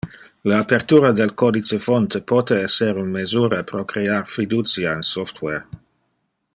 [0.51, 5.63] Le apertura del codification fonte pote ser un mesura pro crear fiducia in software.